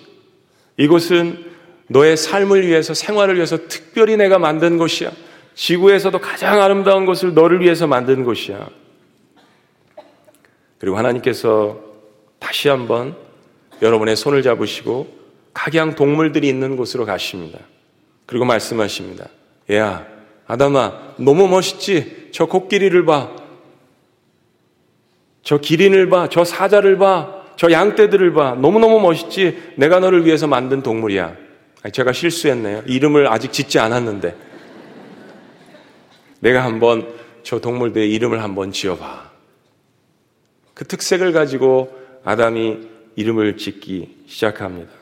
[0.77, 1.45] 이곳은
[1.89, 5.11] 너의 삶을 위해서, 생활을 위해서 특별히 내가 만든 곳이야.
[5.53, 8.67] 지구에서도 가장 아름다운 곳을 너를 위해서 만든 곳이야.
[10.79, 11.79] 그리고 하나님께서
[12.39, 13.15] 다시 한번
[13.83, 15.16] 여러분의 손을 잡으시고
[15.57, 17.57] 각양 동물들이 있는 곳으로 가십니다.
[18.27, 19.27] 그리고 말씀하십니다.
[19.71, 20.05] 야,
[20.45, 22.29] 아담아, 너무 멋있지?
[22.31, 23.35] 저 코끼리를 봐.
[25.41, 26.29] 저 기린을 봐.
[26.29, 27.43] 저 사자를 봐.
[27.55, 28.53] 저 양떼들을 봐.
[28.53, 29.73] 너무너무 멋있지?
[29.77, 31.35] 내가 너를 위해서 만든 동물이야.
[31.91, 32.83] 제가 실수했네요.
[32.85, 34.35] 이름을 아직 짓지 않았는데.
[36.39, 39.31] 내가 한번 저 동물들의 이름을 한번 지어봐.
[40.75, 42.77] 그 특색을 가지고 아담이
[43.15, 44.96] 이름을 짓기 시작합니다.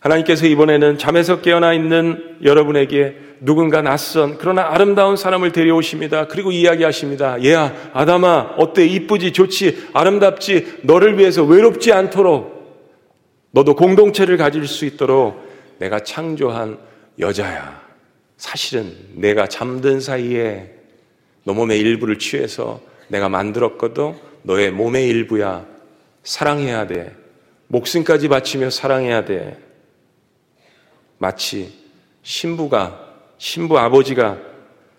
[0.00, 6.26] 하나님께서 이번에는 잠에서 깨어나 있는 여러분에게 누군가 낯선 그러나 아름다운 사람을 데려오십니다.
[6.26, 7.42] 그리고 이야기하십니다.
[7.44, 8.86] 얘야, 아담아, 어때?
[8.86, 9.32] 이쁘지?
[9.32, 9.88] 좋지?
[9.92, 10.80] 아름답지?
[10.82, 12.60] 너를 위해서 외롭지 않도록
[13.52, 16.78] 너도 공동체를 가질 수 있도록 내가 창조한
[17.18, 17.80] 여자야.
[18.36, 20.74] 사실은 내가 잠든 사이에
[21.44, 24.14] 너 몸의 일부를 취해서 내가 만들었거든.
[24.42, 25.66] 너의 몸의 일부야.
[26.22, 27.14] 사랑해야 돼.
[27.68, 29.69] 목숨까지 바치며 사랑해야 돼.
[31.20, 31.70] 마치
[32.22, 32.98] 신부가,
[33.36, 34.38] 신부 아버지가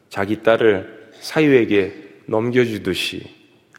[0.08, 1.94] 자기 딸을 사유에게
[2.28, 3.24] 넘겨주듯이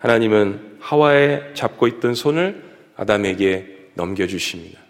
[0.01, 2.65] 하나님은 하와에 잡고 있던 손을
[2.97, 4.81] 아담에게 넘겨주십니다.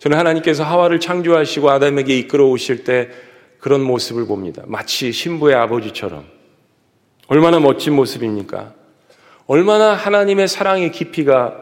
[0.00, 3.08] 저는 하나님께서 하와를 창조하시고 아담에게 이끌어 오실 때
[3.60, 4.64] 그런 모습을 봅니다.
[4.66, 6.26] 마치 신부의 아버지처럼.
[7.28, 8.74] 얼마나 멋진 모습입니까?
[9.46, 11.56] 얼마나 하나님의 사랑의 깊이가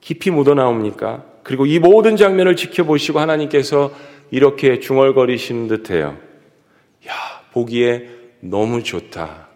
[0.00, 1.33] 깊이 묻어나옵니까?
[1.44, 3.92] 그리고 이 모든 장면을 지켜보시고 하나님께서
[4.30, 6.16] 이렇게 중얼거리시는 듯해요.
[7.06, 7.12] 야,
[7.52, 8.08] 보기에
[8.40, 9.48] 너무 좋다.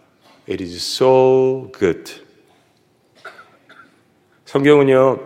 [0.48, 2.12] It is so good.
[4.44, 5.18] 성경은요,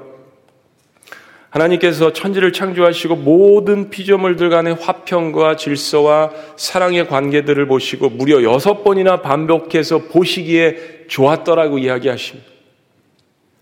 [1.50, 9.98] 하나님께서 천지를 창조하시고 모든 피조물들 간의 화평과 질서와 사랑의 관계들을 보시고 무려 여섯 번이나 반복해서
[9.98, 12.51] 보시기에 좋았더라고 이야기하십니다.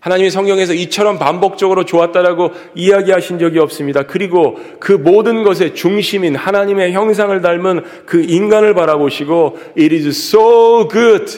[0.01, 4.03] 하나님이 성경에서 이처럼 반복적으로 좋았다라고 이야기하신 적이 없습니다.
[4.03, 11.31] 그리고 그 모든 것의 중심인 하나님의 형상을 닮은 그 인간을 바라보시고 it is so good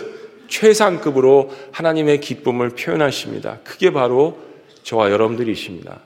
[0.47, 3.59] 최상급으로 하나님의 기쁨을 표현하십니다.
[3.65, 4.37] 그게 바로
[4.83, 5.99] 저와 여러분들이십니다.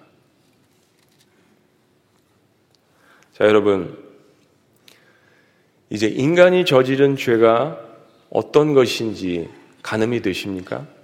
[3.37, 3.95] 자, 여러분.
[5.89, 7.79] 이제 인간이 저지른 죄가
[8.29, 9.47] 어떤 것인지
[9.83, 10.96] 가늠이 되십니까?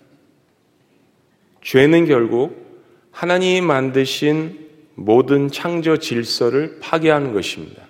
[1.63, 2.63] 죄는 결국
[3.11, 7.83] 하나님이 만드신 모든 창조 질서를 파괴하는 것입니다.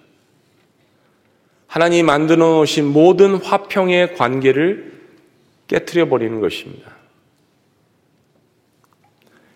[1.67, 4.93] 하나님이 만들어 놓으신 모든 화평의 관계를
[5.67, 6.95] 깨뜨려 버리는 것입니다.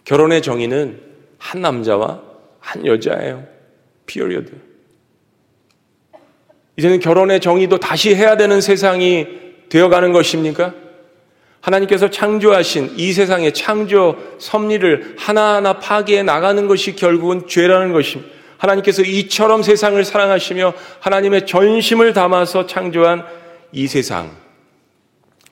[0.03, 0.99] 결혼의 정의는
[1.37, 2.23] 한 남자와
[2.59, 3.45] 한 여자예요.
[4.07, 4.51] period.
[6.77, 9.27] 이제는 결혼의 정의도 다시 해야 되는 세상이
[9.69, 10.86] 되어가는 것입니까?
[11.61, 18.31] 하나님께서 창조하신 이 세상의 창조 섭리를 하나하나 파괴해 나가는 것이 결국은 죄라는 것입니다.
[18.57, 23.25] 하나님께서 이처럼 세상을 사랑하시며 하나님의 전심을 담아서 창조한
[23.71, 24.31] 이 세상.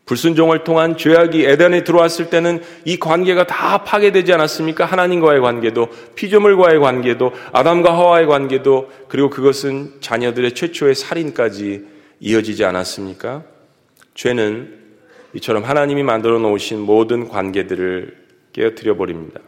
[0.05, 4.85] 불순종을 통한 죄악이 에덴에 들어왔을 때는 이 관계가 다 파괴되지 않았습니까?
[4.85, 11.85] 하나님과의 관계도, 피조물과의 관계도, 아담과 하와의 관계도, 그리고 그것은 자녀들의 최초의 살인까지
[12.19, 13.43] 이어지지 않았습니까?
[14.13, 14.84] 죄는
[15.35, 18.15] 이처럼 하나님이 만들어 놓으신 모든 관계들을
[18.53, 19.41] 깨어뜨려 버립니다.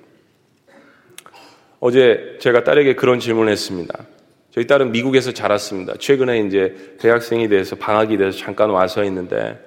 [1.79, 4.05] 어제 제가 딸에게 그런 질문을 했습니다.
[4.51, 5.93] 저희 딸은 미국에서 자랐습니다.
[5.99, 9.63] 최근에 이제 대학생이 돼서 방학이 돼서 잠깐 와서 있는데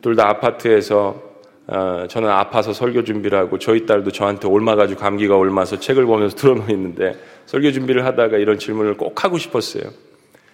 [0.00, 1.34] 둘 다 아파트에서
[1.66, 6.68] 어, 저는 아파서 설교 준비를 하고 저희 딸도 저한테 옮아가지고 감기가 옮아서 책을 보면서 들어놓
[6.70, 7.14] 있는데
[7.46, 9.84] 설교 준비를 하다가 이런 질문을 꼭 하고 싶었어요.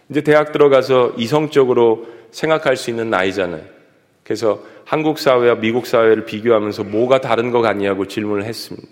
[0.08, 3.79] 이제 대학 들어가서 이성적으로 생각할 수 있는 나이잖아요.
[4.30, 8.86] 그래서 한국 사회와 미국 사회를 비교하면서 뭐가 다른 것 같냐고 질문을 했습니다.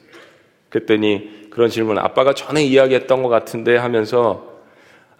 [0.68, 4.59] 그랬더니 그런 질문 아빠가 전에 이야기했던 것 같은데 하면서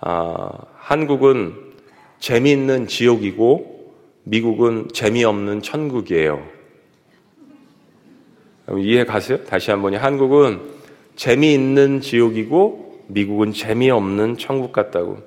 [0.01, 1.55] 아, 한국은
[2.19, 3.93] 재미있는 지옥이고
[4.25, 6.45] 미국은 재미없는 천국이에요.
[8.77, 9.45] 이해 가세요?
[9.45, 9.99] 다시 한번요.
[9.99, 10.63] 한국은
[11.15, 15.19] 재미있는 지옥이고 미국은 재미없는 천국 같다고.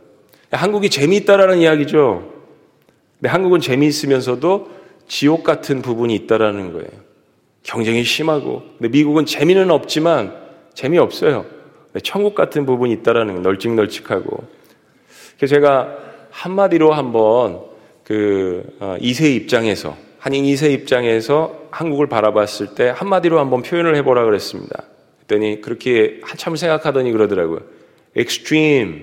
[0.51, 2.29] 한국이 재미있다라는 이야기죠.
[3.21, 4.80] 근데 한국은 재미있으면서도
[5.11, 6.87] 지옥 같은 부분이 있다라는 거예요.
[7.63, 8.63] 경쟁이 심하고.
[8.77, 10.33] 근데 미국은 재미는 없지만
[10.73, 11.45] 재미없어요.
[12.01, 13.41] 천국 같은 부분이 있다라는 거예요.
[13.41, 14.47] 널찍널찍하고.
[15.35, 15.97] 그래서 제가
[16.29, 17.59] 한마디로 한번
[18.05, 24.85] 그 2세 어, 입장에서 한인 2세 입장에서 한국을 바라봤을 때 한마디로 한번 표현을 해보라 그랬습니다.
[25.27, 27.59] 그랬더니 그렇게 한참 생각하더니 그러더라고요.
[28.15, 29.01] extreme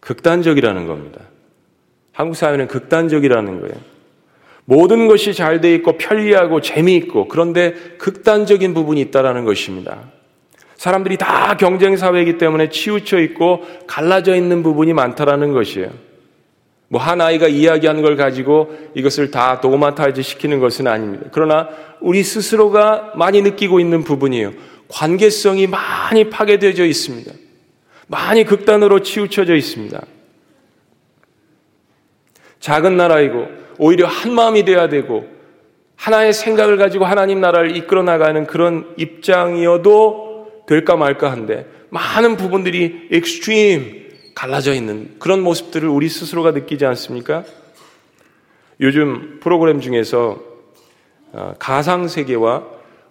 [0.00, 1.20] 극단적이라는 겁니다.
[2.12, 3.97] 한국 사회는 극단적이라는 거예요.
[4.68, 10.10] 모든 것이 잘 돼 있고 편리하고 재미있고 그런데 극단적인 부분이 있다라는 것입니다.
[10.76, 15.88] 사람들이 다 경쟁 사회이기 때문에 치우쳐 있고 갈라져 있는 부분이 많다라는 것이에요.
[16.88, 21.24] 뭐 한 아이가 이야기하는 걸 가지고 이것을 다 도마타이즈 시키는 것은 아닙니다.
[21.32, 21.70] 그러나
[22.02, 24.52] 우리 스스로가 많이 느끼고 있는 부분이에요.
[24.88, 27.32] 관계성이 많이 파괴되어 있습니다.
[28.06, 29.98] 많이 극단으로 치우쳐져 있습니다.
[32.60, 33.46] 작은 나라이고
[33.78, 35.26] 오히려 한 마음이 돼야 되고
[35.96, 44.08] 하나의 생각을 가지고 하나님 나라를 이끌어 나가는 그런 입장이어도 될까 말까 한데 많은 부분들이 extreme
[44.34, 47.44] 갈라져 있는 그런 모습들을 우리 스스로가 느끼지 않습니까?
[48.80, 50.38] 요즘 프로그램 중에서
[51.32, 52.64] 어, 가상 세계와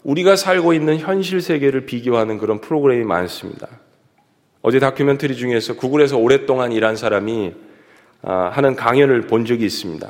[0.04, 3.68] 우리가 살고 있는 현실 세계를 비교하는 그런 프로그램이 많습니다.
[4.62, 7.67] 어제 다큐멘터리 중에서 구글에서 오랫동안 일한 사람이 아,
[8.22, 10.08] 하는 강연을 본 적이 있습니다.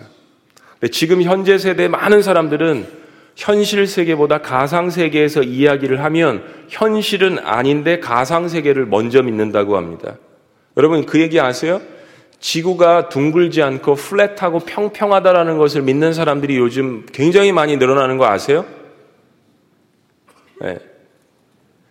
[0.91, 2.87] 지금 현재 세대 많은 사람들은
[3.35, 10.17] 현실 세계보다 가상 세계에서 이야기를 하면 현실은 아닌데 가상 세계를 먼저 믿는다고 합니다.
[10.75, 11.81] 여러분 그 얘기 아세요?
[12.39, 18.65] 지구가 둥글지 않고 플랫하고 평평하다라는 것을 믿는 사람들이 요즘 굉장히 많이 늘어나는 거 아세요?
[20.61, 20.77] 네.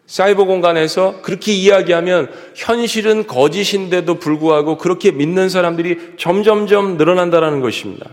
[0.06, 8.10] 사이버 공간에서 그렇게 이야기하면 현실은 거짓인데도 불구하고 그렇게 믿는 사람들이 점점점 늘어난다라는 것입니다.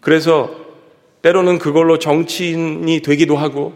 [0.00, 0.50] 그래서
[1.22, 3.72] 때로는 그걸로 정치인이 되기도 하고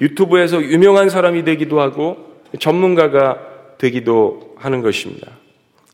[0.00, 2.18] 유튜브에서 유명한 사람이 되기도 하고
[2.60, 3.38] 전문가가
[3.78, 5.32] 되기도 하는 것입니다.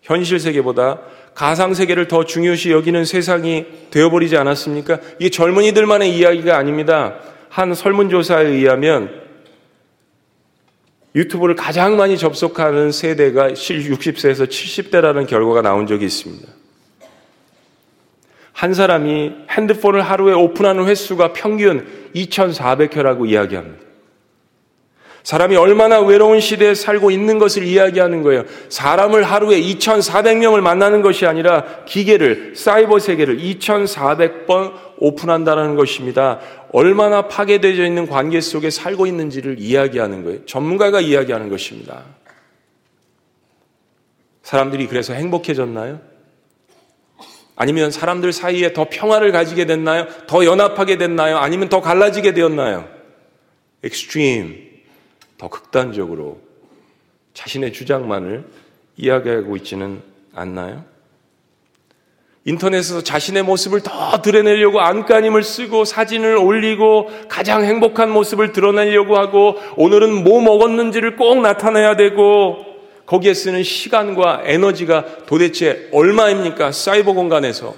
[0.03, 1.01] 현실 세계보다
[1.35, 4.99] 가상 세계를 더 중요시 여기는 세상이 되어버리지 않았습니까?
[5.19, 7.15] 이게 젊은이들만의 이야기가 아닙니다.
[7.49, 9.22] 한 설문조사에 의하면
[11.15, 16.49] 유튜브를 가장 많이 접속하는 세대가 60세에서 70대라는 결과가 나온 적이 있습니다.
[18.53, 23.92] 한 사람이 핸드폰을 하루에 오픈하는 횟수가 평균 2,400회라고 이야기합니다.
[25.23, 28.45] 사람이 얼마나 외로운 시대에 살고 있는 것을 이야기하는 거예요.
[28.69, 36.41] 사람을 하루에 2,400명을 만나는 것이 아니라 기계를, 사이버 세계를 2,400번 오픈한다는 것입니다.
[36.73, 40.45] 얼마나 파괴되어 있는 관계 속에 살고 있는지를 이야기하는 거예요.
[40.47, 42.03] 전문가가 이야기하는 것입니다.
[44.43, 46.01] 사람들이 그래서 행복해졌나요?
[47.55, 50.09] 아니면 사람들 사이에 더 평화를 가지게 됐나요?
[50.27, 51.39] 더 연합하게 됐나요?
[51.39, 52.89] 아니면 더 갈라지게 되었나요?
[53.85, 54.72] extreme,
[55.43, 56.39] 더 극단적으로
[57.35, 58.45] 자신의 주장만을
[58.97, 60.01] 이야기하고 있지는
[60.33, 60.85] 않나요?
[62.45, 70.23] 인터넷에서 자신의 모습을 더 드러내려고 안간힘을 쓰고 사진을 올리고 가장 행복한 모습을 드러내려고 하고 오늘은
[70.23, 72.65] 뭐 먹었는지를 꼭 나타내야 되고
[73.07, 76.71] 거기에 쓰는 시간과 에너지가 도대체 얼마입니까?
[76.71, 77.75] 사이버 공간에서.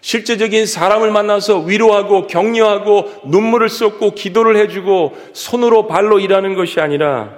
[0.00, 7.36] 실제적인 사람을 만나서 위로하고 격려하고 눈물을 쏟고 기도를 해주고 손으로 발로 일하는 것이 아니라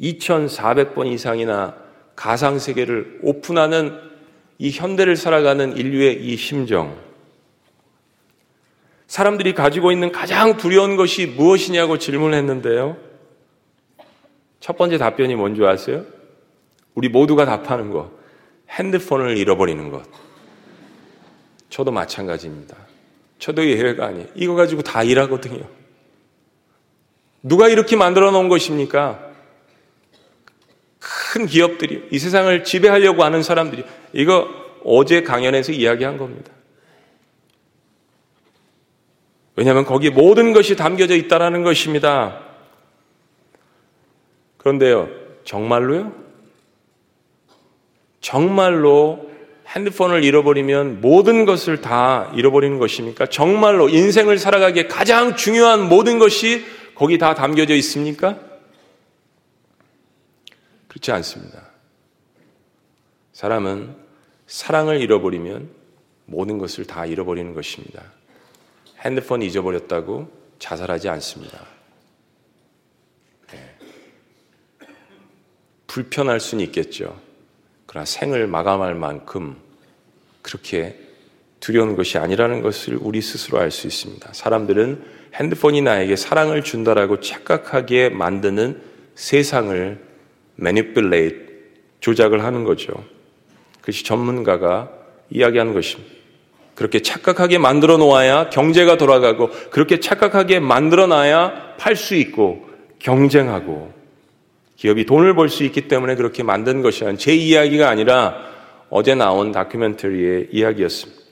[0.00, 1.76] 2400번 이상이나
[2.16, 3.98] 가상세계를 오픈하는
[4.58, 6.96] 이 현대를 살아가는 인류의 이 심정.
[9.06, 12.96] 사람들이 가지고 있는 가장 두려운 것이 무엇이냐고 질문했는데요.
[14.60, 16.04] 첫 번째 답변이 뭔지 아세요?
[16.94, 18.10] 우리 모두가 답하는 것.
[18.70, 20.02] 핸드폰을 잃어버리는 것.
[21.72, 22.76] 저도 마찬가지입니다.
[23.38, 24.26] 저도 예외가 아니에요.
[24.34, 25.66] 이거 가지고 다 일하거든요.
[27.42, 29.30] 누가 이렇게 만들어 놓은 것입니까?
[30.98, 34.48] 큰 기업들이, 이 세상을 지배하려고 하는 사람들이, 이거
[34.84, 36.52] 어제 강연에서 이야기한 겁니다.
[39.56, 42.38] 왜냐하면 거기 모든 것이 담겨져 있다는 것입니다.
[44.58, 45.08] 그런데요,
[45.44, 46.12] 정말로요?
[48.20, 49.31] 정말로
[49.74, 53.26] 핸드폰을 잃어버리면 모든 것을 다 잃어버리는 것입니까?
[53.26, 58.38] 정말로 인생을 살아가기에 가장 중요한 모든 것이 거기 다 담겨져 있습니까?
[60.88, 61.70] 그렇지 않습니다.
[63.32, 63.96] 사람은
[64.46, 65.70] 사랑을 잃어버리면
[66.26, 68.02] 모든 것을 다 잃어버리는 것입니다.
[69.00, 71.66] 핸드폰 잊어버렸다고 자살하지 않습니다.
[73.50, 73.76] 네.
[75.86, 77.18] 불편할 수는 있겠죠.
[77.92, 79.54] 그러나 생을 마감할 만큼
[80.40, 80.98] 그렇게
[81.60, 84.30] 두려운 것이 아니라는 것을 우리 스스로 알 수 있습니다.
[84.32, 88.80] 사람들은 핸드폰이 나에게 사랑을 준다라고 착각하게 만드는
[89.14, 89.98] 세상을
[90.58, 91.36] manipulate,
[92.00, 92.94] 조작을 하는 거죠.
[93.80, 94.90] 그것이 전문가가
[95.28, 96.10] 이야기하는 것입니다.
[96.74, 102.66] 그렇게 착각하게 만들어 놓아야 경제가 돌아가고 그렇게 착각하게 만들어 놔야 팔 수 있고
[103.00, 103.92] 경쟁하고
[104.82, 108.34] 기업이 돈을 벌 수 있기 때문에 그렇게 만든 것이란 제 이야기가 아니라
[108.90, 111.22] 어제 나온 다큐멘터리의 이야기였습니다.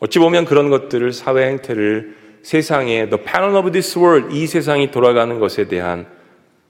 [0.00, 5.38] 어찌 보면 그런 것들을 사회 행태를 세상에 the pattern of this world 이 세상이 돌아가는
[5.38, 6.06] 것에 대한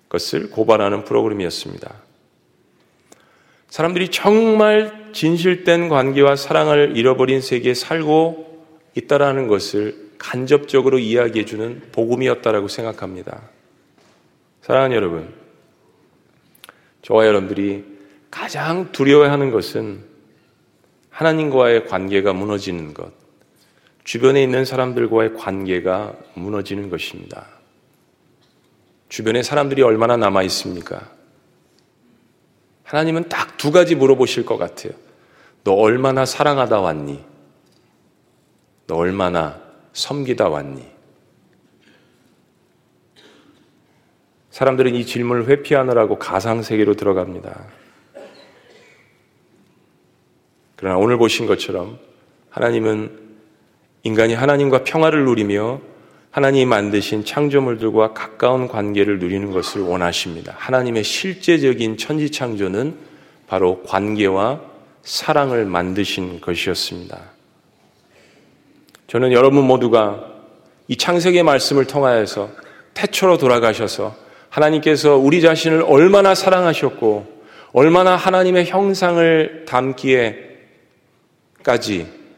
[0.08, 1.94] 것을 고발하는 프로그램이었습니다.
[3.68, 13.42] 사람들이 정말 진실된 관계와 사랑을 잃어버린 세계에 살고 있다라는 것을 간접적으로 이야기해 주는 복음이었다라고 생각합니다.
[14.62, 15.43] 사랑하는 여러분,
[17.04, 17.84] 저와 여러분들이
[18.30, 20.04] 가장 두려워하는 것은
[21.10, 23.12] 하나님과의 관계가 무너지는 것,
[24.02, 27.46] 주변에 있는 사람들과의 관계가 무너지는 것입니다.
[29.08, 31.10] 주변에 사람들이 얼마나 남아 있습니까?
[32.82, 34.92] 하나님은 딱 두 가지 물어보실 것 같아요.
[35.62, 37.24] 너 얼마나 사랑하다 왔니?
[38.86, 39.58] 너 얼마나
[39.94, 40.86] 섬기다 왔니?
[44.54, 47.64] 사람들은 이 질문을 회피하느라고 가상세계로 들어갑니다.
[50.76, 51.98] 그러나 오늘 보신 것처럼
[52.50, 53.18] 하나님은
[54.04, 55.80] 인간이 하나님과 평화를 누리며
[56.30, 60.54] 하나님이 만드신 창조물들과 가까운 관계를 누리는 것을 원하십니다.
[60.56, 62.96] 하나님의 실제적인 천지 창조는
[63.48, 64.60] 바로 관계와
[65.02, 67.20] 사랑을 만드신 것이었습니다.
[69.08, 70.32] 저는 여러분 모두가
[70.86, 72.50] 이 창세기의 말씀을 통하여서
[72.94, 74.22] 태초로 돌아가셔서
[74.54, 77.34] 하나님께서 우리 자신을 얼마나 사랑하셨고
[77.72, 80.46] 얼마나 하나님의 형상을 담기에까지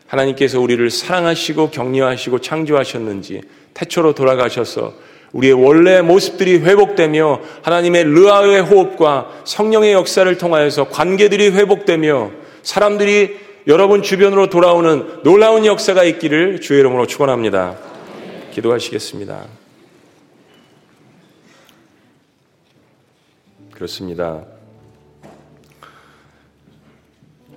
[0.07, 3.43] 하나님께서 우리를 사랑하시고 격려하시고 창조하셨는지
[3.75, 4.95] 태초로 돌아가셔서
[5.33, 12.31] 우리의 원래 모습들이 회복되며 하나님의 르아의 호흡과 성령의 역사를 통하여서 관계들이 회복되며
[12.63, 17.77] 사람들이 여러분 주변으로 돌아오는 놀라운 역사가 있기를 주의 이름으로 축원합니다.
[18.53, 19.66] 기도하시겠습니다.
[23.77, 24.43] 그렇습니다.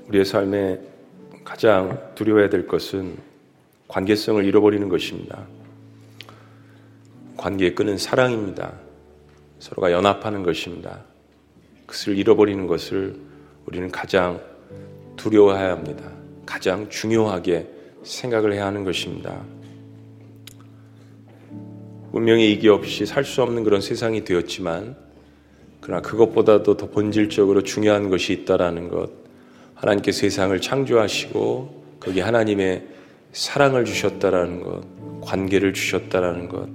[0.09, 0.81] 우리의 삶에
[1.45, 3.17] 가장 두려워야 될 것은
[3.87, 5.47] 관계성을 잃어버리는 것입니다.
[7.37, 8.73] 관계에 끄는 사랑입니다.
[9.59, 11.05] 서로가 연합하는 것입니다.
[11.85, 13.15] 그것을 잃어버리는 것을
[13.65, 14.41] 우리는 가장
[15.15, 16.11] 두려워해야 합니다.
[16.45, 17.69] 가장 중요하게
[18.03, 19.41] 생각을 해야 하는 것입니다.
[22.11, 25.08] 운명의 이기 없이 살 수 없는 그런 세상이 되었지만,
[25.89, 29.09] 그러나 그것보다도 더 본질적으로 중요한 것이 있다라는 것,
[29.73, 32.83] 하나님께 세상을 창조하시고 거기 하나님의
[33.33, 34.83] 사랑을 주셨다라는 것,
[35.21, 36.69] 관계를 주셨다라는 것.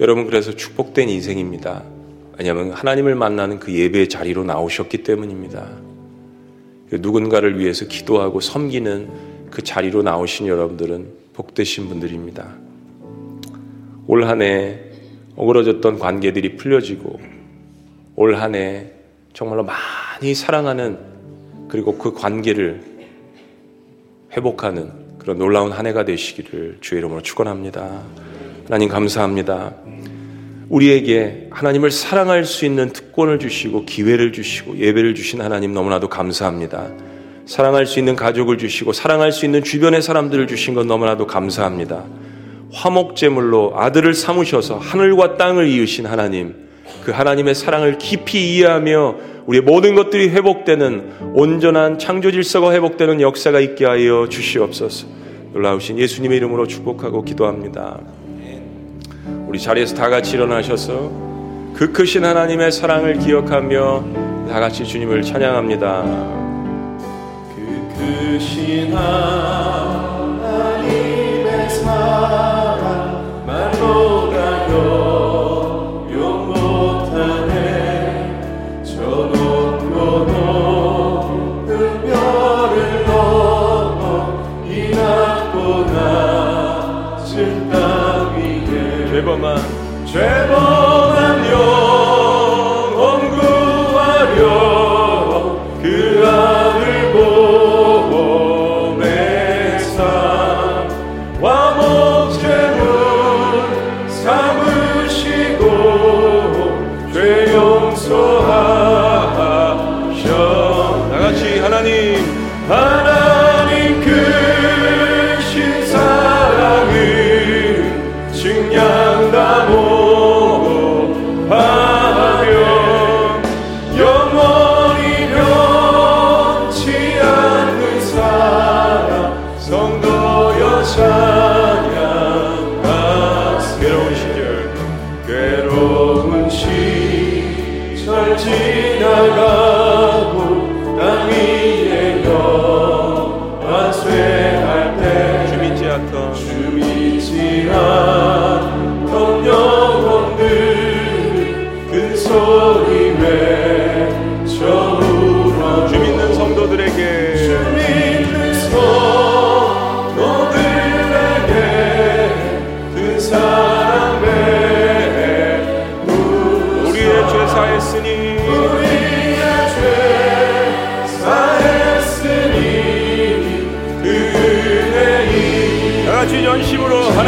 [0.00, 1.84] 여러분 그래서 축복된 인생입니다.
[2.36, 5.68] 왜냐하면 하나님을 만나는 그 예배의 자리로 나오셨기 때문입니다.
[6.90, 12.52] 누군가를 위해서 기도하고 섬기는 그 자리로 나오신 여러분들은 복되신 분들입니다.
[14.08, 14.80] 올 한 해
[15.36, 17.33] 어그러졌던 관계들이 풀려지고
[18.16, 18.86] 올 한 해
[19.32, 20.98] 정말로 많이 사랑하는
[21.68, 22.82] 그리고 그 관계를
[24.36, 28.02] 회복하는 그런 놀라운 한 해가 되시기를 주의 이름으로 축원합니다.
[28.66, 29.74] 하나님 감사합니다.
[30.68, 36.90] 우리에게 하나님을 사랑할 수 있는 특권을 주시고 기회를 주시고 예배를 주신 하나님 너무나도 감사합니다.
[37.46, 42.04] 사랑할 수 있는 가족을 주시고 사랑할 수 있는 주변의 사람들을 주신 것 너무나도 감사합니다.
[42.72, 46.63] 화목제물로 아들을 삼으셔서 하늘과 땅을 이으신 하나님,
[47.02, 49.14] 그 하나님의 사랑을 깊이 이해하며
[49.46, 55.06] 우리의 모든 것들이 회복되는 온전한 창조 질서가 회복되는 역사가 있게 하여 주시옵소서.
[55.52, 58.00] 놀라우신 예수님의 이름으로 축복하고 기도합니다.
[59.46, 61.12] 우리 자리에서 다 같이 일어나셔서
[61.74, 64.04] 그 크신 하나님의 사랑을 기억하며
[64.48, 66.02] 다 같이 주님을 찬양합니다.
[67.54, 70.13] 그 크신 하나님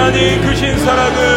[0.06, 1.35] 하나님 크신 사랑은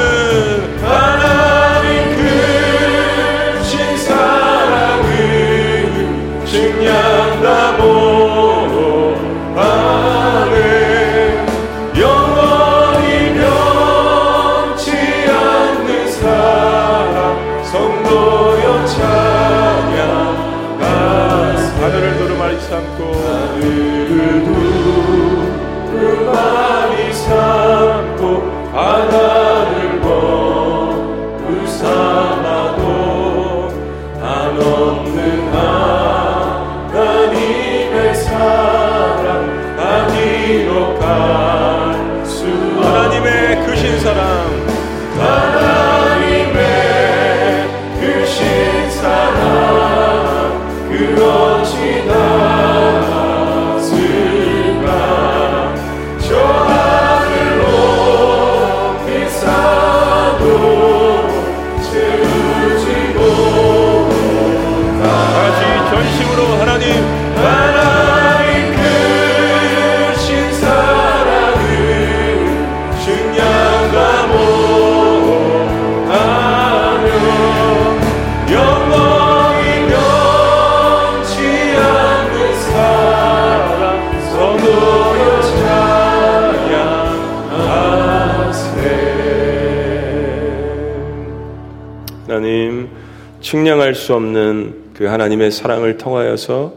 [93.90, 96.74] 측량할 수 없는 그 하나님의 사랑을 통하여서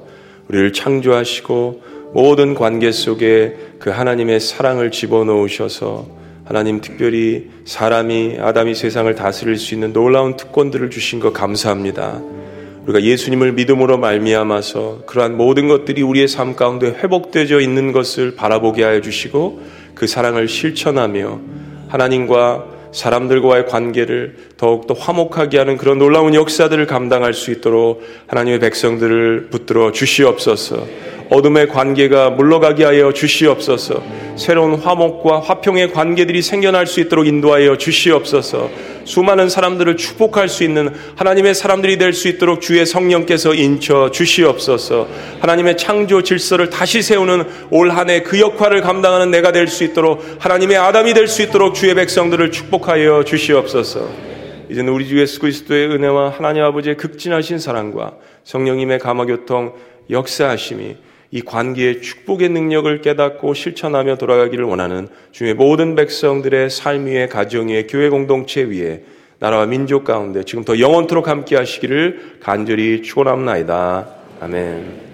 [0.48, 1.82] 우리를 창조하시고
[2.14, 6.06] 모든 관계 속에 그 하나님의 사랑을 집어넣으셔서
[6.44, 12.20] 하나님 특별히 사람이 아담이 세상을 다스릴 수 있는 놀라운 특권들을 주신 것 감사합니다.
[12.84, 19.00] 우리가 예수님을 믿음으로 말미암아서 그러한 모든 것들이 우리의 삶 가운데 회복되어 있는 것을 바라보게 하여
[19.00, 19.60] 주시고
[19.94, 21.40] 그 사랑을 실천하며
[21.88, 29.92] 하나님과 사람들과의 관계를 더욱더 화목하게 하는 그런 놀라운 역사들을 감당할 수 있도록 하나님의 백성들을 붙들어
[29.92, 30.86] 주시옵소서.
[31.30, 34.02] 어둠의 관계가 물러가게 하여 주시옵소서.
[34.36, 38.70] 새로운 화목과 화평의 관계들이 생겨날 수 있도록 인도하여 주시옵소서.
[39.04, 45.08] 수많은 사람들을 축복할 수 있는 하나님의 사람들이 될 수 있도록 주의 성령께서 인쳐 주시옵소서.
[45.40, 50.22] 하나님의 창조 질서를 다시 세우는 올 한 해 그 역할을 감당하는 내가 될 수 있도록
[50.38, 54.08] 하나님의 아담이 될 수 있도록 주의 백성들을 축복하여 주시옵소서.
[54.70, 58.12] 이제는 우리 주 예수 그리스도의 은혜와 하나님 아버지의 극진하신 사랑과
[58.44, 59.74] 성령님의 감화교통
[60.10, 60.96] 역사하심이
[61.32, 67.86] 이 관계의 축복의 능력을 깨닫고 실천하며 돌아가기를 원하는 주의 모든 백성들의 삶 위에 가정 위에
[67.86, 69.02] 교회 공동체 위에
[69.38, 74.08] 나라와 민족 가운데 지금 더 영원토록 함께 하시기를 간절히 축원합나이다.
[74.40, 75.11] 아멘.